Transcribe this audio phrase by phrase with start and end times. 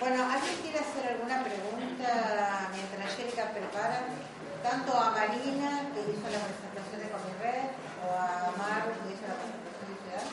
[0.00, 4.06] Bueno, ¿alguien quiere hacer alguna pregunta mientras Angélica prepara?
[4.62, 7.68] Tanto a Marina, que hizo la presentación de Comirred,
[8.00, 10.24] o a Maru, que hizo la presentación de Ciudad.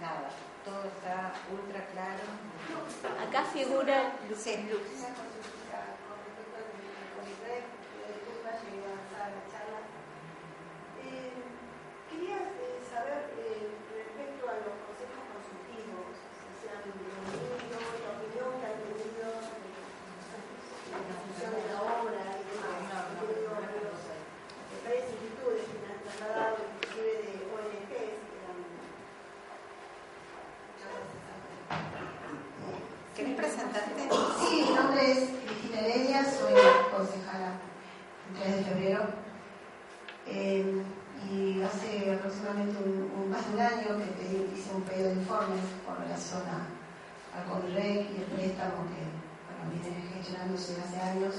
[0.00, 0.30] Nada,
[0.64, 2.24] todo está ultra claro.
[3.26, 4.40] Acá figura Lux.
[4.40, 4.68] Sí.
[4.70, 4.86] Lux.
[44.26, 46.66] hice un pedido de informes con relación a,
[47.36, 49.02] al CONREC y el préstamo que
[49.46, 51.34] bueno, viene gestionándose hace años.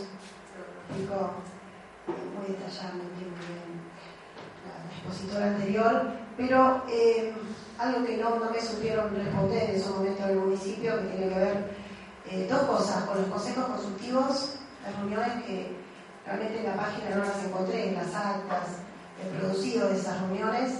[0.56, 1.32] Lo explico
[2.08, 3.28] muy detalladamente
[4.64, 7.34] la expositora anterior, pero eh,
[7.78, 11.40] algo que no, me supieron responder en su momento en el municipio, que tiene que
[11.40, 11.72] ver
[12.30, 15.76] eh, dos cosas, con los consejos consultivos, las reuniones que
[16.26, 18.80] realmente en la página no las encontré, en las actas,
[19.22, 20.80] he producido de esas reuniones,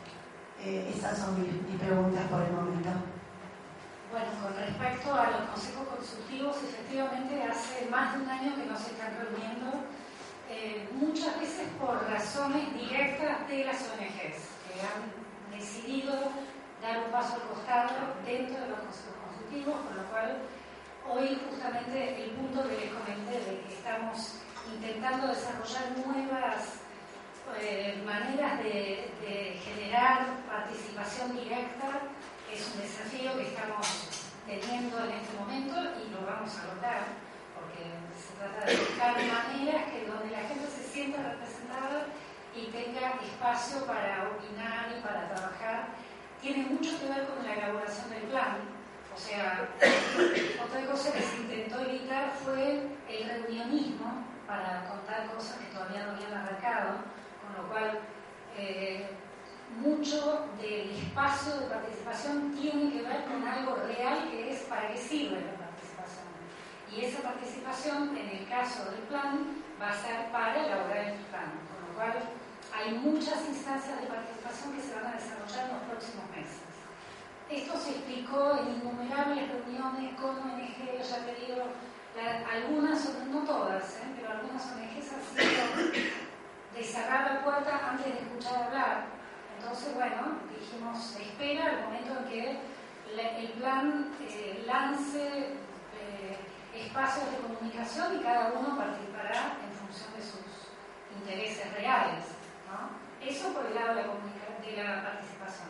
[0.63, 1.49] Eh, esas son mis,
[1.81, 2.89] preguntas por el momento.
[4.11, 8.77] Bueno, con respecto a los consejos consultivos, efectivamente hace más de un año que no
[8.77, 9.81] se están reuniendo,
[10.51, 14.37] eh, muchas veces por razones directas de las ONGs,
[14.69, 15.09] que han
[15.49, 16.13] decidido
[16.79, 20.45] dar un paso al costado dentro de los consejos consultivos, con lo cual
[21.09, 26.81] hoy justamente el punto que les comenté de que estamos intentando desarrollar nuevas
[27.59, 29.11] eh, maneras de,
[29.91, 31.99] generar participación directa
[32.47, 34.07] es un desafío que estamos
[34.47, 37.03] teniendo en este momento y lo vamos a lograr
[37.51, 42.07] porque se trata de buscar maneras que donde la gente se sienta representada
[42.55, 45.87] y tenga espacio para opinar y para trabajar
[46.41, 48.63] tiene mucho que ver con la elaboración del plan.
[49.13, 49.67] O sea,
[50.63, 56.11] otra cosa que se intentó evitar fue el reunionismo para contar cosas que todavía no
[56.13, 56.95] habían arrancado,
[57.43, 57.99] con lo cual
[58.57, 59.09] eh,
[59.81, 64.97] mucho del espacio de participación tiene que ver con algo real que es para qué
[64.97, 66.29] sirve la participación.
[66.93, 71.49] Y esa participación, en el caso del plan, va a ser para elaborar el plan,
[71.65, 72.13] con lo cual
[72.73, 76.61] hay muchas instancias de participación que se van a desarrollar en los próximos meses.
[77.49, 81.67] Esto se explicó en innumerables reuniones con ONG, ya te digo,
[82.47, 84.13] algunas, no todas, ¿eh?
[84.15, 86.11] pero algunas ONGs han sido
[86.75, 89.20] de cerrar la puerta antes de escuchar hablar.
[90.81, 92.59] Espera el momento en que
[93.39, 96.37] el plan eh, lance eh,
[96.73, 102.25] espacios de comunicación y cada uno participará en función de sus intereses reales.
[103.21, 104.01] Eso por el lado de
[104.75, 105.69] la, participación.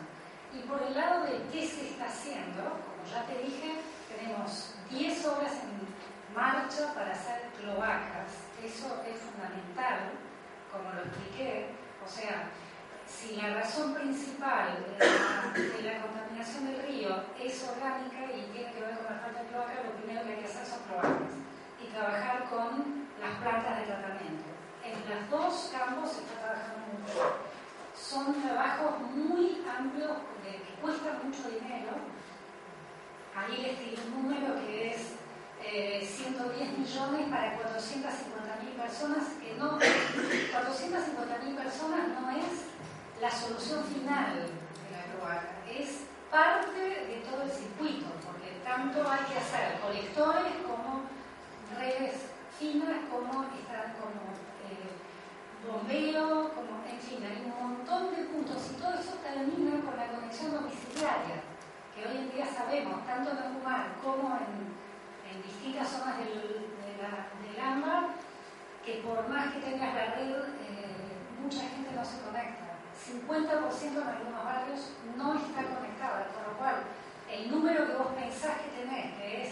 [0.54, 5.26] Y por el lado de qué se está haciendo, como ya te dije, tenemos 10
[5.26, 8.48] horas en marcha para hacer cloacas.
[8.64, 10.16] Eso es fundamental,
[10.72, 11.68] como lo expliqué.
[12.02, 12.48] O sea,
[13.12, 18.96] si la razón principal de la, contaminación del río es orgánica y tiene que ver
[18.96, 21.32] con la falta de cloaca, lo primero que hay que hacer son cloacas
[21.82, 24.48] y trabajar con las plantas de tratamiento.
[24.82, 26.82] En los dos campos se está trabajando
[29.78, 31.92] amplios que cuestan mucho dinero.
[33.34, 35.16] Ahí les di un número que es
[35.62, 42.71] 110 eh, millones para 450 mil personas, que no, 450 mil personas no es
[43.22, 49.22] la solución final de la cloaca, es parte de todo el circuito, porque tanto hay
[49.30, 51.06] que hacer colectores como
[51.78, 54.26] redes finas, como, como
[54.66, 54.90] eh,
[55.62, 60.10] bombeo, como, en fin, hay un montón de puntos y todo eso termina con la
[60.10, 61.46] conexión domiciliaria,
[61.94, 67.30] que hoy en día sabemos, tanto en Humar como en distintas zonas del, de la,
[67.38, 68.18] del AMBA,
[68.84, 70.34] que por más que tengas la red,
[70.66, 72.71] eh, mucha gente no se conecta.
[73.02, 74.80] 50% en algunos barrios
[75.16, 76.76] no está conectada, por lo cual
[77.30, 79.48] el número que vos pensás que tenés, que es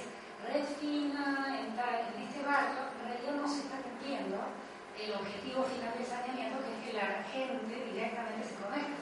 [0.46, 4.38] red fina en, en este barrio, en realidad no se está cumpliendo
[4.94, 9.00] el objetivo final del saneamiento, que es que la gente directamente se conecte.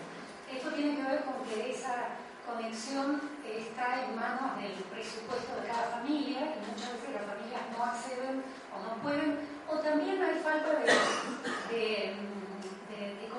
[0.48, 2.16] Esto tiene que ver con que esa
[2.46, 7.84] conexión está en manos del presupuesto de cada familia y muchas veces las familias no
[7.84, 8.42] acceden
[8.72, 12.14] o no pueden, o también hay falta de,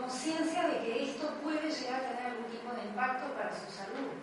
[0.02, 4.16] conciencia de que esto puede llegar a tener algún tipo de impacto para su salud.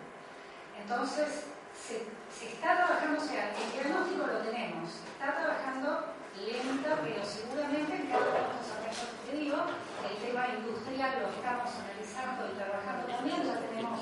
[0.79, 1.45] Entonces,
[1.77, 2.07] se,
[2.45, 8.29] está trabajando, o sea, el diagnóstico lo tenemos, está trabajando lenta, pero seguramente en cada
[8.29, 13.03] uno de estos aspectos que te digo, el tema industrial lo estamos analizando y trabajando
[13.09, 13.99] también, tenemos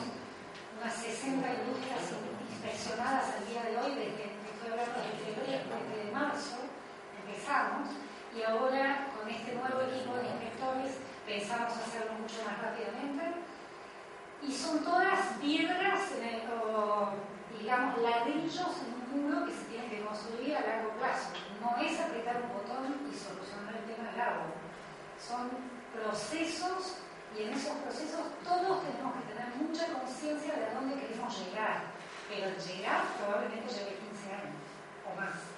[0.76, 2.04] unas 60 industrias
[2.52, 6.60] inspeccionadas al día de hoy, desde, febrero, desde marzo
[7.24, 7.96] empezamos,
[8.36, 13.24] y ahora con este nuevo equipo de inspectores pensamos hacerlo mucho más rápidamente.
[14.42, 16.02] Y son todas piedras,
[16.62, 17.10] o
[17.58, 21.30] digamos ladrillos en un muro que se tiene que construir a largo plazo.
[21.62, 24.46] No es apretar un botón y solucionar el tema del agua.
[25.18, 25.50] Son
[25.94, 26.98] procesos
[27.36, 31.96] y en esos procesos todos tenemos que tener mucha conciencia de a dónde queremos llegar.
[32.30, 34.62] Pero llegar probablemente lleve 15 años
[35.06, 35.56] o más.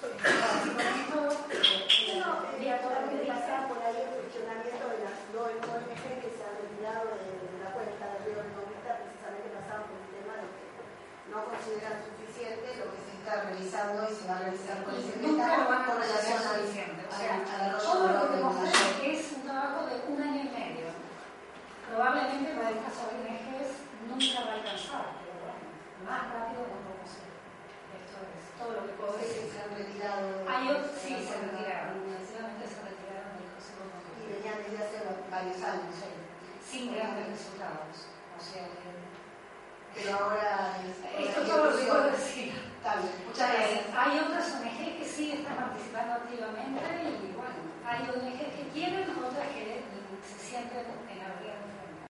[0.00, 5.52] Así con esto, eh, todo lo que pasa por ahí el funcionamiento de las dos
[5.60, 10.08] ONG que se han retirado de, la cuenta del río Economista, precisamente pasaban por el
[10.08, 10.64] tema de que
[11.28, 15.04] no consideran suficiente lo que se está realizando y se va a realizar con el
[15.06, 18.70] secretario con relación a, o sea, a todo lo que demostré
[19.00, 20.90] que es un trabajo de un año y medio.
[21.86, 23.70] Probablemente para estas ONGs
[24.10, 25.62] nunca va a alcanzar, pero bueno,
[26.02, 27.30] más rápido no podemos ser.
[27.94, 29.46] Esto es todo lo que puedo decir.
[29.46, 30.26] Se han retirado.
[30.50, 32.02] Hay otros, sí, se retiraron.
[32.10, 33.86] Desgraciadamente se retiraron del Consejo
[34.18, 34.98] Y venían desde hace
[35.30, 35.94] varios años.
[36.58, 37.79] Sin grandes resultados.